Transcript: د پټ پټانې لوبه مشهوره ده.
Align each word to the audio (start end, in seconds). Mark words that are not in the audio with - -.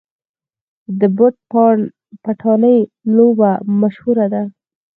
د 0.99 1.01
پټ 1.49 1.75
پټانې 2.23 2.77
لوبه 3.15 3.51
مشهوره 3.79 4.25
ده. 4.33 4.43